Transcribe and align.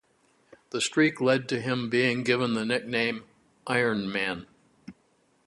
The 0.71 0.81
streak 0.81 1.21
led 1.21 1.47
to 1.49 1.61
him 1.61 1.87
being 1.87 2.23
given 2.23 2.55
the 2.55 2.65
nickname 2.65 3.23
"Ironman". 3.67 4.47